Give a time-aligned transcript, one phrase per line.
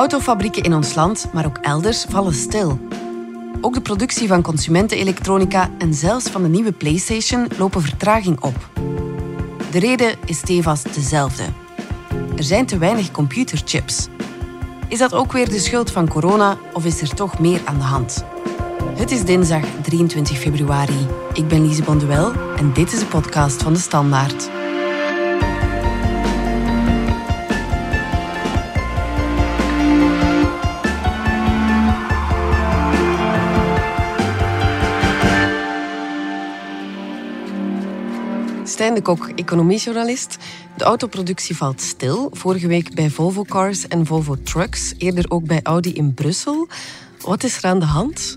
[0.00, 2.78] Autofabrieken in ons land, maar ook elders, vallen stil.
[3.60, 8.70] Ook de productie van consumentenelektronica en zelfs van de nieuwe PlayStation lopen vertraging op.
[9.70, 11.42] De reden is stevast dezelfde.
[12.36, 14.08] Er zijn te weinig computerchips.
[14.88, 17.84] Is dat ook weer de schuld van corona of is er toch meer aan de
[17.84, 18.24] hand?
[18.94, 21.06] Het is dinsdag 23 februari.
[21.32, 24.59] Ik ben Lise Bonduel en dit is de podcast van de Standaard.
[38.80, 40.36] Stijn de Kok, economiejournalist.
[40.76, 42.30] De autoproductie valt stil.
[42.32, 44.94] Vorige week bij Volvo Cars en Volvo Trucks.
[44.98, 46.68] Eerder ook bij Audi in Brussel.
[47.20, 48.34] Wat is er aan de hand?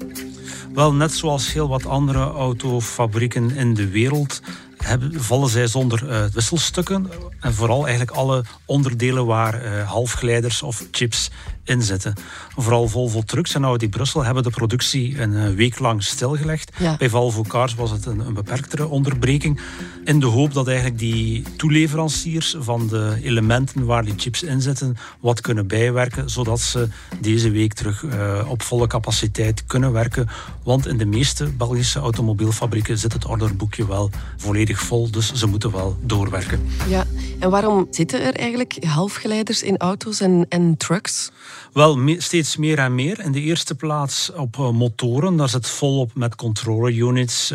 [0.73, 4.41] Wel, net zoals heel wat andere autofabrieken in de wereld
[4.77, 7.09] hebben, vallen zij zonder uh, wisselstukken.
[7.39, 11.29] En vooral eigenlijk alle onderdelen waar uh, halfgeleiders of chips
[11.63, 12.13] inzetten.
[12.55, 16.71] Vooral Volvo Trucks en Audi Brussel hebben de productie een eh, week lang stilgelegd.
[16.97, 19.59] Bij Volvo Cars was het een, een, beperktere onderbreking.
[20.03, 24.97] In de hoop dat eigenlijk die toeleveranciers van de elementen waar die chips in zitten
[25.19, 26.87] wat kunnen bijwerken, zodat ze
[27.21, 30.27] deze week terug uh, op volle capaciteit kunnen werken.
[30.63, 35.71] Want in de meeste Belgische automobielfabrieken zit het orderboekje wel volledig vol, dus ze moeten
[35.71, 36.67] wel doorwerken.
[36.87, 37.05] Ja,
[37.39, 41.31] en waarom zitten er eigenlijk halfgeleiders in auto's en, en trucks?
[41.73, 43.19] Wel, steeds meer en meer.
[43.19, 45.37] In de eerste plaats op eh, motoren.
[45.37, 47.53] Daar zit volop met controller units.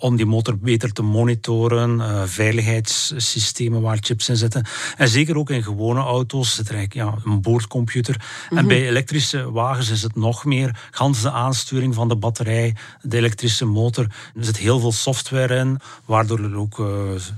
[0.00, 4.66] Om die motor beter te monitoren, uh, veiligheidssystemen waar chips in zitten.
[4.96, 8.24] En zeker ook in gewone auto's zit er eigenlijk ja, een boordcomputer.
[8.48, 8.66] En mhm.
[8.66, 10.88] bij elektrische wagens is het nog meer.
[10.90, 14.04] Gans de aansturing van de batterij, de elektrische motor.
[14.34, 16.86] Er zit heel veel software in, waardoor er ook uh,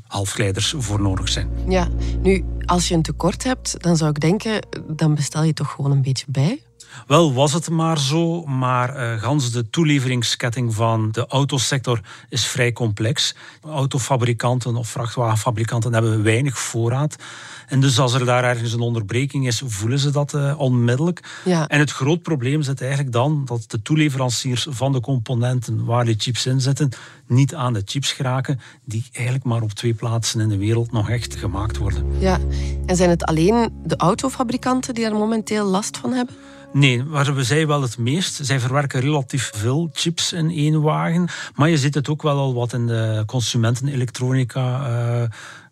[0.06, 1.48] halfgeleiders voor nodig zijn.
[1.68, 1.88] Ja,
[2.22, 5.90] nu, als je een tekort hebt, dan zou ik denken, dan bestel je toch gewoon
[5.90, 6.62] een beetje bij?
[7.06, 12.72] Wel was het maar zo, maar uh, gans de toeleveringsketting van de autosector is vrij
[12.72, 13.34] complex.
[13.64, 17.16] Autofabrikanten of vrachtwagenfabrikanten hebben weinig voorraad.
[17.68, 21.40] En dus als er daar ergens een onderbreking is, voelen ze dat uh, onmiddellijk.
[21.44, 21.68] Ja.
[21.68, 26.14] En het groot probleem zit eigenlijk dan dat de toeleveranciers van de componenten waar de
[26.18, 26.90] chips in zitten,
[27.26, 31.10] niet aan de chips geraken, die eigenlijk maar op twee plaatsen in de wereld nog
[31.10, 32.06] echt gemaakt worden.
[32.18, 32.38] Ja,
[32.86, 36.34] en zijn het alleen de autofabrikanten die er momenteel last van hebben?
[36.72, 38.38] Nee, waar we zij wel het meest.
[38.42, 41.28] Zij verwerken relatief veel chips in één wagen.
[41.54, 44.88] Maar je ziet het ook wel al wat in de consumentenelektronica.
[44.88, 45.28] Uh,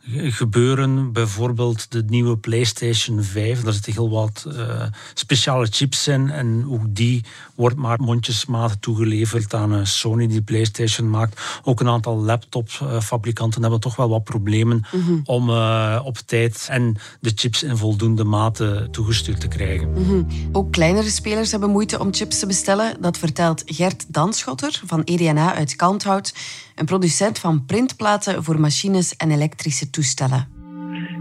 [0.09, 1.13] gebeuren.
[1.13, 3.61] Bijvoorbeeld de nieuwe PlayStation 5.
[3.61, 4.83] Daar zitten heel wat uh,
[5.15, 6.31] speciale chips in.
[6.31, 7.25] En ook die
[7.55, 11.41] wordt maar mondjesmaat toegeleverd aan uh, Sony die PlayStation maakt.
[11.65, 16.97] Ook een aantal laptopfabrikanten hebben toch wel wat problemen mm om uh, op tijd en
[17.21, 19.91] de chips in voldoende mate toegestuurd te krijgen.
[19.91, 20.27] Mm -hmm.
[20.53, 22.97] Ook kleinere spelers hebben moeite om chips te bestellen.
[23.01, 26.33] Dat vertelt Gert Danschotter van EDNA uit Kalmthout
[26.81, 30.43] een producent van printplaten voor machines en elektrische toestellen.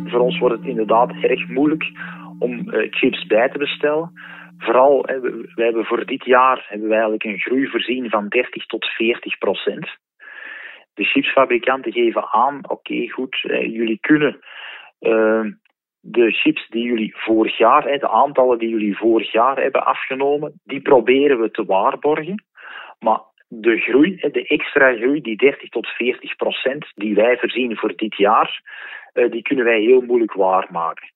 [0.06, 1.84] Voor ons wordt het inderdaad erg moeilijk
[2.40, 4.12] om eh, chips bij te bestellen.
[4.58, 5.02] Vooral,
[5.56, 9.38] we hebben voor dit jaar hebben we eigenlijk een groei voorzien van 30 tot 40
[9.38, 9.88] procent.
[10.94, 13.36] De chipsfabrikanten geven aan, oké goed,
[13.78, 14.40] jullie kunnen
[15.00, 15.46] uh,
[16.00, 20.82] de chips die jullie vorig jaar, de aantallen die jullie vorig jaar hebben afgenomen, die
[20.82, 22.44] proberen we te waarborgen.
[23.00, 23.20] Maar
[23.50, 28.18] de groei, de extra groei, die 30 tot 40 procent die wij voorzien voor dit
[28.18, 28.62] jaar,
[29.14, 31.12] eh, die kunnen wij heel moeilijk waarmaken.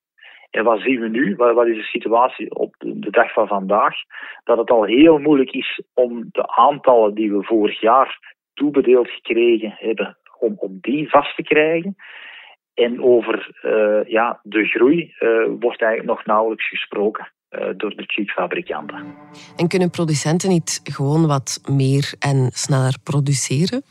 [0.51, 1.35] En wat zien we nu?
[1.35, 3.95] Wat is de situatie op de dag van vandaag?
[4.43, 9.73] Dat het al heel moeilijk is om de aantallen die we vorig jaar toebedeeld gekregen
[9.77, 11.95] hebben, om, om die vast te krijgen.
[12.73, 17.31] En over uh, ja, de groei uh, wordt eigenlijk nog nauwelijks gesproken.
[17.53, 19.05] Eh, door de chipfabrikanten.
[19.55, 23.83] En kunnen producenten niet gewoon wat meer en sneller produceren?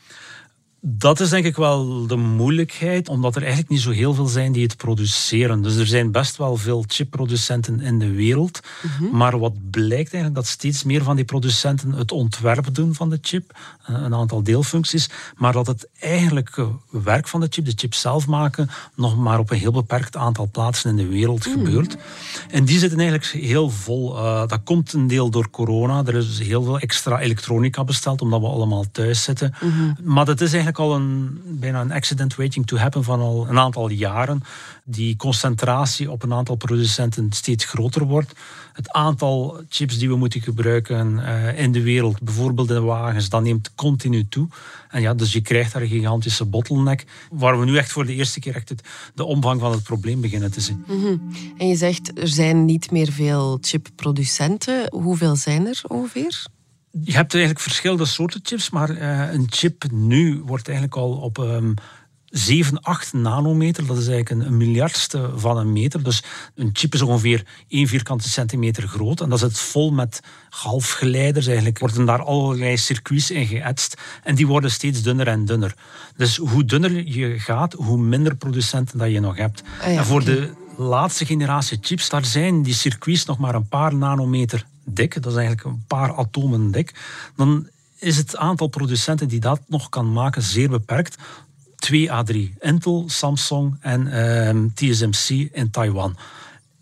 [0.85, 4.51] Dat is denk ik wel de moeilijkheid, omdat er eigenlijk niet zo heel veel zijn
[4.51, 5.61] die het produceren.
[5.61, 8.59] Dus er zijn best wel veel chipproducenten in de wereld.
[8.81, 9.17] Mhm.
[9.17, 13.17] Maar wat blijkt eigenlijk dat steeds meer van die producenten het ontwerp doen van de
[13.21, 17.93] chip, eh, een aantal deelfuncties, maar dat het eigenlijke werk van de chip, de chip
[17.93, 21.57] zelf maken, nog maar op een heel beperkt aantal plaatsen in de wereld mhm.
[21.57, 21.97] gebeurt.
[22.49, 24.15] En die zitten eigenlijk heel vol.
[24.15, 26.03] Uh, dat komt een deel door corona.
[26.05, 29.53] Er is heel veel extra elektronica besteld, omdat we allemaal thuis zitten.
[29.61, 29.93] Mhm.
[30.13, 33.59] Maar dat is eigenlijk al een, bijna een accident waiting to happen van al een
[33.59, 34.43] aantal jaren.
[34.83, 38.33] Die concentratie op een aantal producenten steeds groter wordt.
[38.73, 43.43] Het aantal chips die we moeten gebruiken uh, in de wereld, bijvoorbeeld in wagens, dat
[43.43, 44.47] neemt continu toe.
[44.89, 48.13] En ja, dus je krijgt daar een gigantische bottleneck, waar we nu echt voor de
[48.13, 48.81] eerste keer echt het,
[49.15, 50.83] de omvang van het probleem beginnen te zien.
[50.87, 51.17] Mhm.
[51.57, 54.87] En je zegt, er zijn niet meer veel chipproducenten.
[54.91, 56.45] Hoeveel zijn er ongeveer?
[57.01, 61.37] Je hebt eigenlijk verschillende soorten chips, maar uh, een chip nu wordt eigenlijk al op
[61.37, 61.73] um,
[62.33, 63.85] 7, 8 nanometer.
[63.85, 66.03] Dat is eigenlijk een, miljardste van een meter.
[66.03, 66.23] Dus
[66.55, 69.21] een chip is ongeveer 1 vierkante centimeter groot.
[69.21, 70.19] En dat zit vol met
[70.49, 71.45] halfgeleiders.
[71.47, 74.01] Eigenlijk worden daar allerlei circuits in geëtst.
[74.23, 75.75] En die worden steeds dunner en dunner.
[76.15, 79.63] Dus hoe dunner je gaat, hoe minder producenten dat je nog hebt.
[79.81, 83.95] Ah en voor de laatste generatie chips, daar zijn die circuits nog maar een paar
[83.95, 85.13] nanometer dik.
[85.13, 86.93] Dat is eigenlijk een paar atomen dik.
[87.35, 87.67] Dan
[87.99, 91.17] is het aantal producenten die dat nog kan maken zeer beperkt.
[91.75, 92.57] 2 A3.
[92.59, 96.17] Intel, Samsung en ehm, TSMC in Taiwan.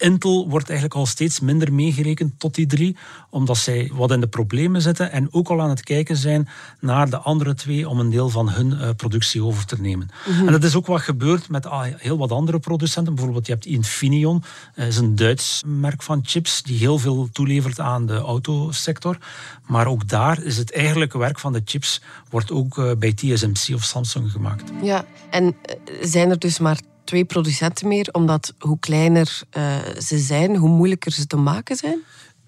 [0.01, 2.97] Intel wordt eigenlijk al steeds minder meegerekend tot die drie,
[3.29, 6.49] omdat zij wat in de problemen zitten en ook al aan het kijken zijn
[6.79, 10.09] naar de andere twee om een deel van hun uh, productie over te nemen.
[10.27, 10.45] Mhm.
[10.45, 13.13] En dat is ook wat gebeurt met ah, heel wat andere producenten.
[13.15, 14.43] Bijvoorbeeld, je hebt Infineon,
[14.75, 19.17] dat is een Duits merk van chips die heel veel toelevert aan de autosector.
[19.67, 23.75] Maar ook daar is het eigenlijke werk van de chips wordt ook uh, bij TSMC
[23.75, 24.71] of Samsung gemaakt.
[24.81, 26.79] Ja, en eh, zijn er dus maar
[27.11, 31.99] twee producenten meer, omdat hoe kleiner uh, ze zijn, hoe moeilijker ze te maken zijn?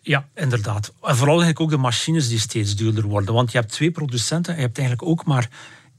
[0.02, 0.94] Ja, inderdaad.
[1.02, 3.34] En vooral eigenlijk ook de machines die steeds duurder worden.
[3.34, 5.50] Want je hebt twee producenten en je hebt eigenlijk ook maar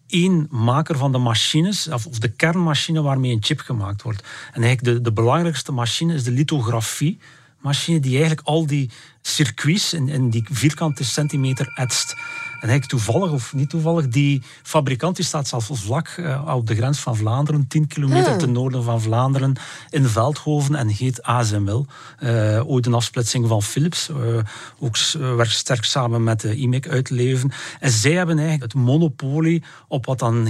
[0.06, 4.22] één maker van de machines, of de kernmachine waarmee een chip gemaakt wordt.
[4.52, 7.18] En eigenlijk de, de belangrijkste machine is de lithografie
[7.64, 8.90] machine die eigenlijk al die
[9.22, 12.16] circuits in, in die vierkante centimeter etst.
[12.64, 16.74] En eigenlijk toevallig of niet toevallig, die fabrikant die staat zelfs vlak uh, op de
[16.74, 18.38] grens van Vlaanderen, 10 kilometer ah.
[18.38, 19.56] ten noorden van Vlaanderen,
[19.90, 21.86] in Veldhoven en heet ASML.
[22.20, 24.08] Uh, eh, ooit een afsplitsing van Philips.
[24.08, 24.16] Uh,
[24.78, 27.52] ook werkt sterk samen met de IMEC uit leven.
[27.80, 30.46] En zij hebben eigenlijk het monopolie op wat dan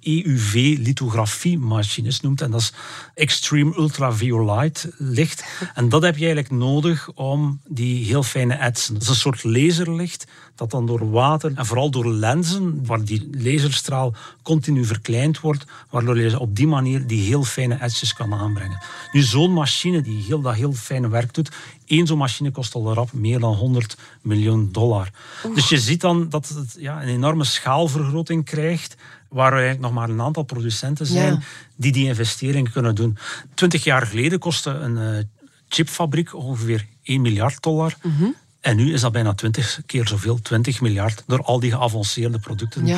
[0.00, 2.40] EUV-lithografie-machines noemt.
[2.40, 2.72] En dat is
[3.14, 5.44] Extreme Ultraviolet licht.
[5.74, 8.94] En dat heb je eigenlijk nodig om die heel fijne etsen.
[8.94, 13.28] Dat is een soort laserlicht dat dan door water en vooral door lenzen, waar die
[13.32, 18.78] laserstraal continu verkleind wordt, waardoor je op die manier die heel fijne etjes kan aanbrengen.
[19.12, 21.50] Nu, zo'n machine die heel, dat heel fijne werk doet,
[21.86, 25.10] één zo'n machine kost al rap meer dan 100 miljoen dollar.
[25.54, 28.96] Dus je ziet dan dat het ja, een enorme schaalvergroting krijgt,
[29.28, 31.42] waar eigenlijk nog maar een aantal producenten zijn
[31.76, 33.18] die die investeringen kunnen doen.
[33.54, 35.22] Twintig jaar geleden kostte een uh,
[35.68, 37.96] chipfabriek ongeveer 1 miljard dollar.
[38.02, 38.24] Mhm.
[38.68, 42.86] En nu is dat bijna 20 keer zoveel, 20 miljard, door al die geavanceerde producten
[42.86, 42.94] eh,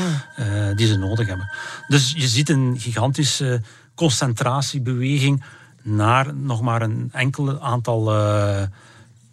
[0.76, 1.50] die ze nodig hebben.
[1.88, 3.62] Dus je ziet een gigantische
[3.94, 5.42] concentratiebeweging
[5.82, 8.62] naar nog maar een enkel aantal uh,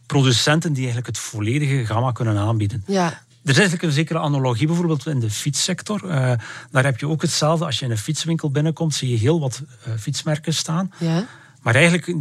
[0.05, 2.83] producenten die eigenlijk het volledige gamma kunnen aanbieden.
[2.87, 3.05] Ja.
[3.43, 6.03] Er is eigenlijk een zekere analogie bijvoorbeeld in de fietssector.
[6.03, 6.11] Uh,
[6.71, 7.65] daar heb je ook hetzelfde.
[7.65, 9.61] Als je in een fietswinkel binnenkomt, zie je heel wat
[9.99, 10.91] fietsmerken staan.
[10.97, 11.25] Ja.
[11.61, 12.15] Maar eigenlijk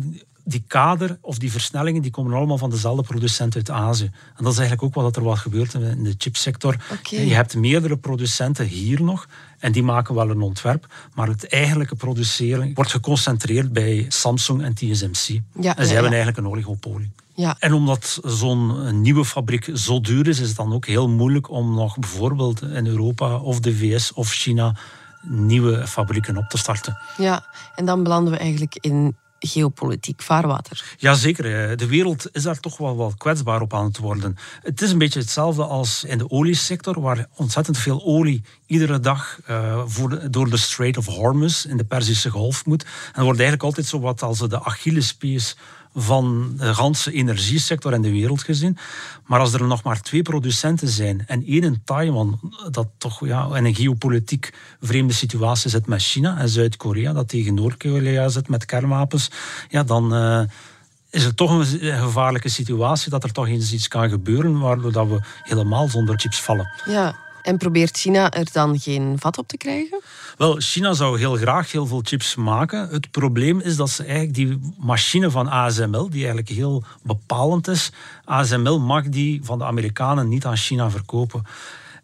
[0.48, 4.10] die kader of die versnellingen die komen allemaal van dezelfde producent uit Azië.
[4.36, 6.76] En dat is eigenlijk ook wat er wat gebeurt in de chipsector.
[7.02, 9.28] Je hebt meerdere producenten hier nog
[9.58, 14.74] en die maken wel een ontwerp, maar het eigenlijke produceren wordt geconcentreerd bij Samsung en
[14.74, 15.40] TSMC.
[15.60, 17.10] Ja, en ze hebben eigenlijk een oligopolie.
[17.34, 17.56] Ja.
[17.58, 21.74] En omdat zo'n nieuwe fabriek zo duur is, is het dan ook heel moeilijk om
[21.74, 24.76] nog bijvoorbeeld in Europa of de VS of China
[25.22, 26.98] nieuwe fabrieken op te starten.
[27.16, 30.94] Ja, en dan belanden we eigenlijk in geopolitiek vaarwater.
[30.96, 34.36] Jazeker, de wereld is daar toch wel, wel kwetsbaar op aan het worden.
[34.62, 39.40] Het is een beetje hetzelfde als in de oliesector, waar ontzettend veel olie iedere dag
[39.86, 42.82] voor door de Strait of Hormuz in de Perzische Golf moet.
[42.82, 45.56] En wordt eigenlijk altijd zo wat als de Achillespees
[45.98, 48.78] van de ganse energiesector in de wereld gezien.
[49.26, 53.56] Maar als er nog maar twee producenten zijn en één in Taiwan, dat toch ja,
[53.56, 58.64] in een geopolitiek vreemde situatie zit met China en Zuid-Korea, dat tegen Noord-Korea zit met
[58.64, 59.30] kernwapens,
[59.68, 60.40] ja, dan uh,
[61.10, 61.66] is het toch een
[61.98, 66.40] gevaarlijke situatie dat er toch eens iets kan gebeuren waardoor dat we helemaal zonder chips
[66.40, 66.68] vallen.
[66.84, 70.00] Ja, en probeert China er dan geen vat op te krijgen?
[70.36, 72.88] Wel, China zou heel graag heel veel chips maken.
[72.88, 77.92] Het probleem is dat ze eigenlijk die machine van ASML, die eigenlijk heel bepalend is,
[78.24, 81.42] ASML mag die van de Amerikanen niet aan China verkopen.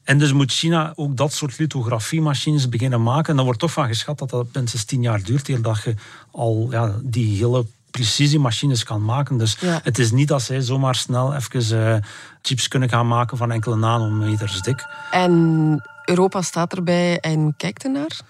[0.02, 3.30] En dus moet China ook dat soort lithografiemachines beginnen maken.
[3.30, 5.94] En dan wordt toch van geschat dat dat minstens tien jaar duurt, eer dat je
[6.30, 9.36] al ja, die hele precisiemachines kan maken.
[9.36, 11.96] Dus het is niet dat zij zomaar snel even uh,
[12.42, 14.86] chips kunnen gaan maken van enkele nanometers dik.
[15.10, 18.20] En Europa staat erbij en kijkt ernaar?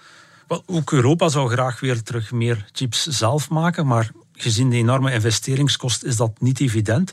[0.47, 5.13] Wel, ook Europa zou graag weer terug meer chips zelf maken, maar gezien de enorme
[5.13, 7.11] investeringskost is dat niet evident.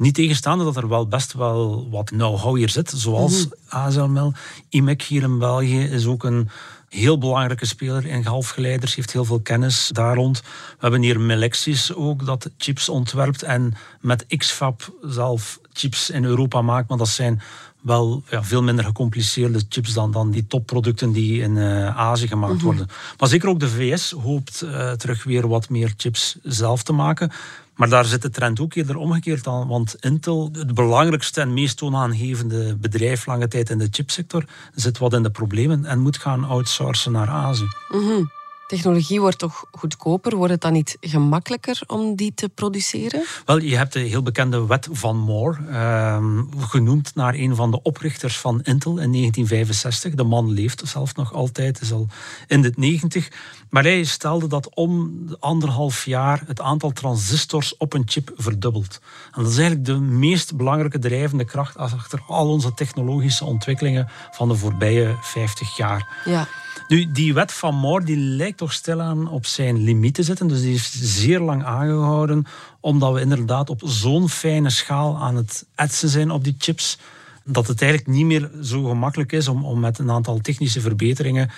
[0.00, 4.32] Niet tegenstaande dat er wel best wel wat know-how hier zit, zoals mm ASML.
[4.68, 6.50] IMEC hier in België is ook een
[6.88, 10.40] heel belangrijke speler in halfgeleiders, heeft heel veel kennis daar rond.
[10.40, 16.62] We hebben hier Melexis ook, dat chips ontwerpt en met XFAB zelf chips in Europa
[16.62, 17.42] maakt, maar dat zijn
[17.80, 22.54] wel ja, veel minder gecompliceerde chips dan, dan die topproducten die in uh, Azië gemaakt
[22.54, 22.64] mhm.
[22.64, 22.88] worden.
[23.18, 27.30] Maar zeker ook de VS hoopt uh, terug weer wat meer chips zelf te maken.
[27.74, 29.68] Maar daar zit de trend ook eerder omgekeerd aan.
[29.68, 34.44] Want Intel, het belangrijkste en meest toonaangevende bedrijf lange tijd in de chipsector,
[34.74, 37.68] zit wat in de problemen en moet gaan outsourcen naar Azië.
[37.88, 38.39] Mhm
[38.70, 40.36] technologie wordt toch goedkoper?
[40.36, 43.24] Wordt het dan niet gemakkelijker om die te produceren?
[43.44, 47.82] Wel, je hebt de heel bekende wet van Moore, ehm, genoemd naar een van de
[47.82, 50.14] oprichters van Intel in 1965.
[50.14, 52.06] De man leeft zelf nog altijd, is al
[52.46, 53.28] in de 90.
[53.70, 59.00] Maar hij stelde dat om anderhalf jaar het aantal transistors op een chip verdubbelt.
[59.32, 64.48] En dat is eigenlijk de meest belangrijke drijvende kracht achter al onze technologische ontwikkelingen van
[64.48, 66.22] de voorbije 50 jaar.
[66.24, 66.48] Ja.
[66.88, 70.48] Nu, die wet van Moore die lijkt toch stilaan op zijn limiet te zitten.
[70.48, 72.46] Dus die is zeer lang aangehouden,
[72.80, 76.98] omdat we inderdaad op zo'n fijne schaal aan het etsen zijn op die chips,
[77.44, 81.50] dat het eigenlijk niet meer zo gemakkelijk is om, om met een aantal technische verbeteringen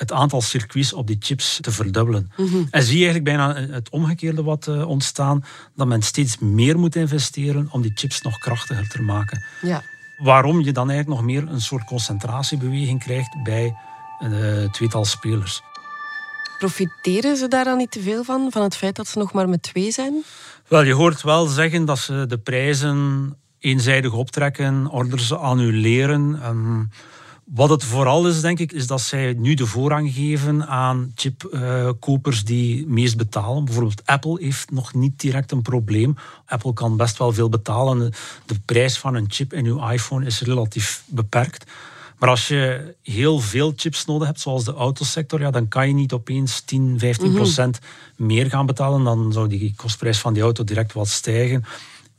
[0.00, 2.32] het aantal circuits op die chips te verdubbelen.
[2.36, 2.56] Mhm.
[2.70, 5.44] En zie je eigenlijk bijna het omgekeerde wat uh, ontstaan,
[5.76, 9.44] dat men steeds meer moet investeren om die chips nog krachtiger te maken.
[9.62, 9.82] Ja.
[10.16, 13.74] Waarom je dan eigenlijk nog meer een soort concentratiebeweging krijgt bij
[14.18, 15.62] een eh, tweetal spelers.
[16.58, 19.48] Profiteren ze daar dan niet te veel van, van het feit dat ze nog maar
[19.48, 20.24] met twee zijn?
[20.68, 26.40] Wel, je hoort wel zeggen dat ze de prijzen eenzijdig optrekken, orders annuleren.
[26.46, 26.90] Um,
[27.54, 32.44] wat het vooral is, denk ik, is dat zij nu de voorrang geven aan chipkopers
[32.44, 33.64] die meest betalen.
[33.64, 36.16] Bijvoorbeeld Apple heeft nog niet direct een probleem.
[36.46, 38.12] Apple kan best wel veel betalen.
[38.46, 41.70] De prijs van een chip in uw iPhone is relatief beperkt.
[42.18, 45.94] Maar als je heel veel chips nodig hebt, zoals de autosector, ja, dan kan je
[45.94, 47.78] niet opeens 10, 15 procent
[48.16, 49.04] meer gaan betalen.
[49.04, 51.64] Dan zou die kostprijs van die auto direct wat stijgen.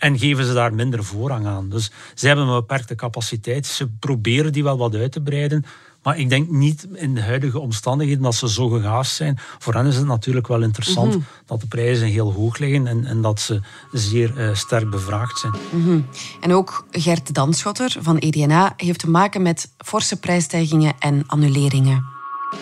[0.02, 1.70] En geven ze daar minder voorrang aan.
[1.70, 3.66] Dus ze hebben een beperkte capaciteit.
[3.66, 5.66] Ze proberen die wel wat uit te breiden.
[6.04, 9.36] Maar ik denk niet in de huidige omstandigheden dat ze zo gegaafd zijn.
[9.38, 11.24] Voor hen is het natuurlijk wel interessant mhm.
[11.46, 13.60] dat de prijzen heel hoog liggen en, en dat ze
[13.92, 15.54] zeer uh, sterk bevraagd zijn.
[15.72, 16.02] Mhm.
[16.42, 22.04] En ook Gert Danschotter van EDNA heeft te maken met forse prijsstijgingen en annuleringen.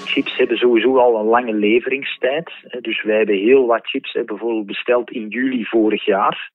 [0.06, 2.52] Chips hebben sowieso al een lange leveringstijd.
[2.82, 6.52] Dus wij hebben heel wat chips bijvoorbeeld besteld in juli vorig jaar.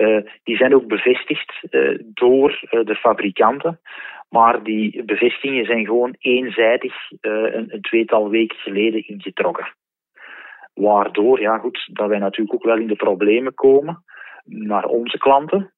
[0.00, 3.80] Uh, die zijn ook bevestigd uh, door uh, de fabrikanten.
[4.28, 9.74] Maar die bevestigingen zijn gewoon eenzijdig een, een, tweetal weken geleden ingetrokken.
[10.74, 14.04] Waardoor, ja goed, dat wij natuurlijk ook wel in de problemen komen
[14.44, 15.72] naar onze klanten.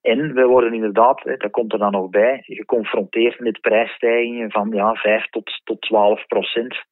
[0.00, 4.94] En we worden inderdaad, dat komt er dan nog bij, geconfronteerd met prijsstijgingen van ja,
[4.94, 6.84] 5 tot, tot 12 procent.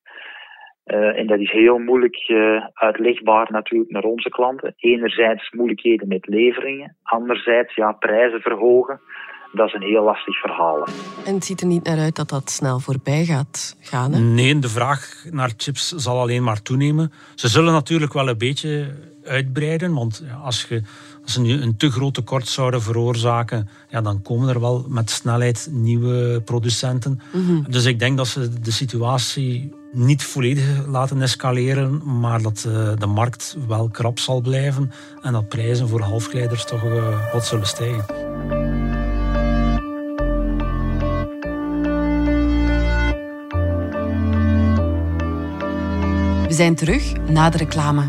[0.86, 4.74] Uh, en dat is heel moeilijk uh, uitlegbaar natuurlijk naar onze klanten.
[4.76, 9.00] Enerzijds moeilijkheden met leveringen, anderzijds ja, prijzen verhogen
[9.56, 10.86] dat is een heel lastig verhaal.
[11.24, 14.12] En het ziet er niet naar uit dat dat snel voorbij gaat gaan.
[14.12, 14.18] Hè?
[14.18, 17.12] Nee, de vraag naar chips zal alleen maar toenemen.
[17.34, 18.86] Ze zullen natuurlijk wel een beetje
[19.24, 20.82] uitbreiden, want als, je,
[21.22, 25.10] als ze nu een te groot tekort zouden veroorzaken, ja, dan komen er wel met
[25.10, 27.20] snelheid nieuwe producenten.
[27.32, 27.70] Mhm.
[27.70, 33.06] Dus ik denk dat ze de situatie niet volledig laten escaleren, maar dat uh, de
[33.06, 38.26] markt wel krap zal blijven en dat prijzen voor halfgeleiders toch uh, wat zullen stijgen.
[46.56, 48.08] zijn terug na de reclame.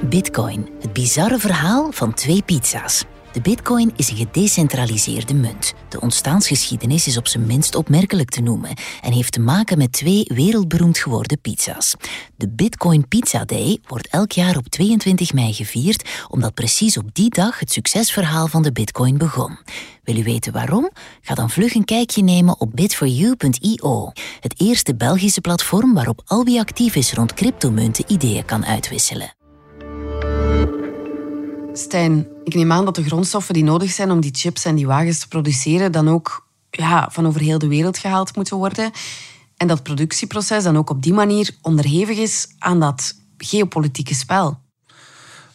[0.00, 3.04] Bitcoin, het bizarre verhaal van twee pizza's.
[3.32, 5.74] De bitcoin is een gedecentraliseerde munt.
[5.88, 8.70] De ontstaansgeschiedenis is op zijn minst opmerkelijk te noemen
[9.02, 11.94] en heeft te maken met twee wereldberoemd geworden pizza's.
[12.36, 17.30] De Bitcoin Pizza Day wordt elk jaar op 22 mei gevierd, omdat precies op die
[17.30, 19.58] dag het succesverhaal van de bitcoin begon.
[20.04, 20.90] Wil u weten waarom?
[21.20, 26.58] Ga dan vlug een kijkje nemen op bit4u.io, het eerste Belgische platform waarop al wie
[26.58, 29.34] actief is rond cryptomunten ideeën kan uitwisselen.
[31.80, 34.86] Stijn, ik neem aan dat de grondstoffen die nodig zijn om die chips en die
[34.86, 38.90] wagens te produceren dan ook ja, van over heel de wereld gehaald moeten worden.
[39.56, 44.58] En dat productieproces dan ook op die manier onderhevig is aan dat geopolitieke spel.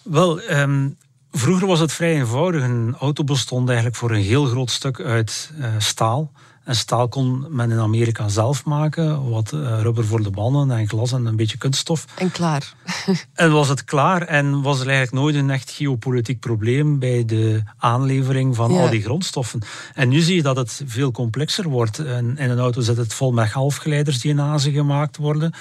[0.01, 0.97] Wel, um,
[1.37, 2.63] Vroeger was het vrij eenvoudig.
[2.63, 6.31] Een auto bestond eigenlijk voor een heel groot stuk uit uh, staal.
[6.65, 9.29] En staal kon men in Amerika zelf maken.
[9.29, 12.05] Wat uh, rubber voor de banden en glas en een beetje kunststof.
[12.17, 12.73] En klaar.
[13.33, 17.63] en was het klaar en was er eigenlijk nooit een echt geopolitiek probleem bij de
[17.77, 19.61] aanlevering van al die grondstoffen.
[19.93, 21.99] En nu zie je dat het veel complexer wordt.
[21.99, 25.53] En in een auto zit het vol met halfgeleiders die in Azië gemaakt worden.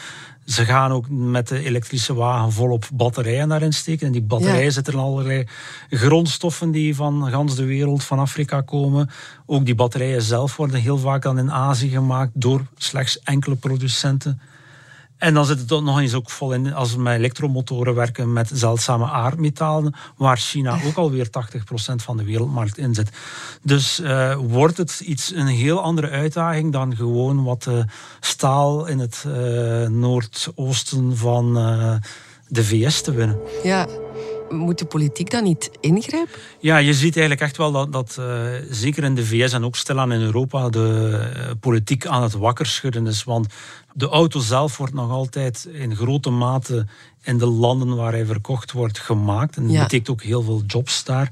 [0.44, 4.06] Ze gaan ook met de elektrische wagen volop batterijen daarin steken.
[4.06, 5.46] En die batterijen zitten er allerlei
[5.90, 9.10] grondstoffen die van gans de wereld, van Afrika komen.
[9.46, 14.40] Ook die batterijen zelf worden heel vaak dan in Azië gemaakt door slechts enkele producenten.
[15.18, 18.50] En dan zit het nog eens ook vol in als we met elektromotoren werken met
[18.52, 21.30] zeldzame aardmetalen, waar China ook alweer 80%
[21.96, 23.10] van de wereldmarkt in zit.
[23.62, 27.82] Dus uh, wordt het iets, een heel andere uitdaging dan gewoon wat uh,
[28.20, 29.34] staal in het uh,
[29.88, 31.54] noordoosten van
[32.48, 33.38] de VS te winnen.
[33.62, 33.86] Ja,
[34.50, 36.40] moet de politiek dan niet ingrijpen?
[36.60, 39.76] Ja, je ziet eigenlijk echt wel dat, dat uh, zeker in de VS en ook
[39.76, 43.24] stilaan in Europa de uh, politiek aan het wakker schudden is.
[43.24, 43.46] Want
[43.92, 46.86] de auto zelf wordt nog altijd in grote mate
[47.22, 49.56] in de landen waar hij verkocht wordt gemaakt.
[49.56, 51.28] En dat betekent ook heel veel jobs daar.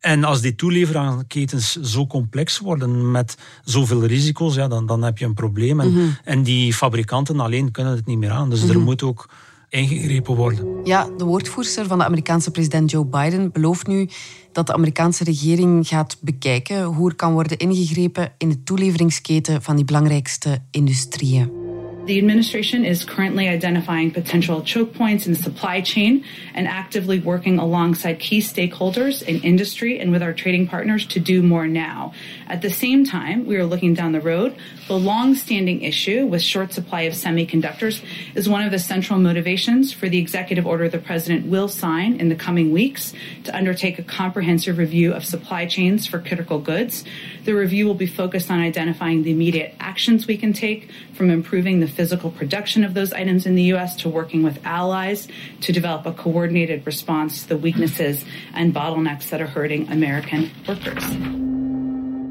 [0.00, 5.24] En als die toeleveraanketens zo complex worden met zoveel risico's, ja, dan, dan heb je
[5.24, 5.80] een probleem.
[5.80, 8.50] En, mm en die fabrikanten alleen kunnen het niet meer aan.
[8.50, 8.72] Dus mm -hmm.
[8.72, 8.88] er mhm.
[8.88, 9.28] moet ook
[9.68, 10.80] ingegrepen worden.
[10.84, 14.08] Ja, de woordvoerster van de Amerikaanse president Joe Biden belooft nu
[14.52, 19.76] dat de Amerikaanse regering gaat bekijken hoe er kan worden ingegrepen in de toeleveringsketen van
[19.76, 21.67] die belangrijkste industrieën.
[22.08, 26.24] The administration is currently identifying potential choke points in the supply chain
[26.54, 31.42] and actively working alongside key stakeholders in industry and with our trading partners to do
[31.42, 32.14] more now.
[32.46, 34.56] At the same time, we are looking down the road.
[34.86, 38.02] The long-standing issue with short supply of semiconductors
[38.34, 42.30] is one of the central motivations for the executive order the president will sign in
[42.30, 43.12] the coming weeks
[43.44, 47.04] to undertake a comprehensive review of supply chains for critical goods.
[47.44, 51.80] The review will be focused on identifying the immediate actions we can take from improving
[51.80, 53.96] the physical production of those items in the U.S.
[53.96, 55.26] to working with allies
[55.60, 58.24] to develop a coordinated response to the weaknesses
[58.54, 61.04] and bottlenecks that are hurting American workers.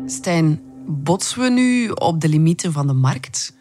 [0.05, 3.55] Stijn, botsen we nu op de limieten van de markt?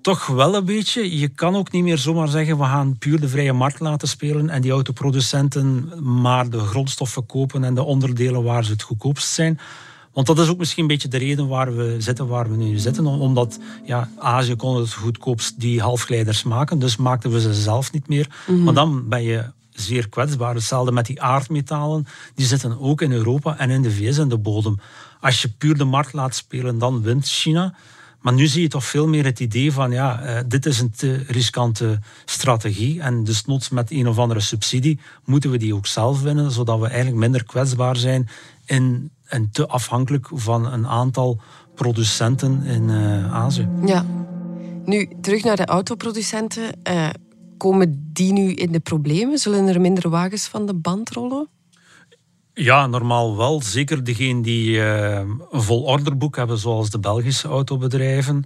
[0.00, 1.18] Toch wel een beetje.
[1.18, 4.48] Je kan ook niet meer zomaar zeggen we gaan puur de vrije markt laten spelen
[4.48, 9.58] en die autoproducenten maar de grondstoffen kopen en de onderdelen waar ze het goedkoopst zijn.
[10.12, 12.78] Want dat is ook misschien een beetje de reden waar we zitten waar we nu
[12.78, 13.06] zitten.
[13.06, 16.78] Omdat ja, Azië kon het goedkoopst die halfgeleiders maken.
[16.78, 18.28] Dus maakten we ze zelf niet meer.
[18.46, 18.62] Mhm.
[18.62, 20.54] Maar dan ben je zeer kwetsbaar.
[20.54, 22.06] Hetzelfde met die aardmetalen.
[22.34, 24.80] Die zitten ook in Europa en in de VS in de bodem.
[25.20, 27.74] Als je puur de markt laat spelen, dan wint China.
[28.20, 30.90] Maar nu zie je toch veel meer het idee van, ja, uh, dit is een
[30.90, 33.00] te riskante strategie.
[33.00, 36.78] En dus noods met een of andere subsidie moeten we die ook zelf winnen, zodat
[36.78, 38.28] we eigenlijk minder kwetsbaar zijn
[38.64, 41.40] in en te afhankelijk van een aantal
[41.74, 43.68] producenten in uh, Azië.
[43.84, 44.04] Ja.
[44.84, 46.62] Nu, terug naar de autoproducenten.
[46.90, 47.08] Uh,
[47.56, 49.38] komen die nu in de problemen?
[49.38, 51.48] Zullen er minder wagens van de band rollen?
[52.54, 53.62] Ja, normaal wel.
[53.62, 58.44] Zeker degenen die uh, een vol orderboek hebben, zoals de Belgische autobedrijven.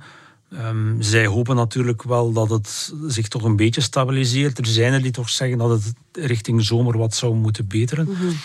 [0.59, 4.59] Um, zij hopen natuurlijk wel dat het zich toch een beetje stabiliseert.
[4.59, 8.07] Er zijn er die toch zeggen dat het richting zomer wat zou moeten beteren.
[8.09, 8.37] Mm -hmm.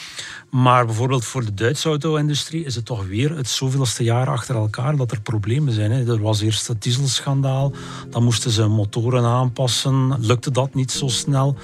[0.50, 4.96] Maar bijvoorbeeld voor de Duitse auto-industrie is het toch weer het zoveelste jaar achter elkaar
[4.96, 5.92] dat er problemen zijn.
[5.92, 6.12] Hè.
[6.12, 7.72] Er was eerst het dieselschandaal,
[8.10, 11.56] dan moesten ze motoren aanpassen, lukte dat niet zo snel.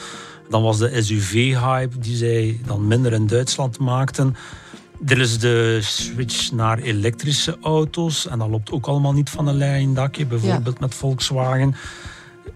[0.49, 4.35] Dan was de SUV-hype die zij dan minder in Duitsland maakten.
[5.05, 9.55] Er is de switch naar elektrische auto's en dat loopt ook allemaal niet van een
[9.55, 11.75] lijn dakje, bijvoorbeeld met Volkswagen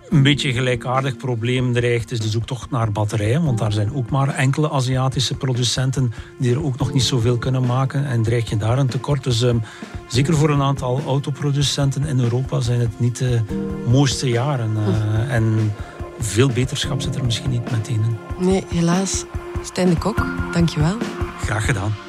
[0.09, 3.43] een beetje gelijkaardig probleem dreigt, is de zoektocht naar batterijen.
[3.43, 7.65] Want daar zijn ook maar enkele Aziatische producenten die er ook nog niet zoveel kunnen
[7.65, 8.05] maken.
[8.05, 9.23] En dreig je daar een tekort.
[9.23, 9.61] Dus um,
[10.07, 13.41] zeker voor een aantal autoproducenten in Europa zijn het niet de
[13.87, 14.71] mooiste jaren.
[14.77, 15.73] Uh, en
[16.19, 18.45] veel beterschap zit er misschien niet meteen in.
[18.45, 19.25] Nee, helaas.
[19.63, 20.97] Stijn de Kok, dankjewel.
[21.39, 22.08] Graag gedaan.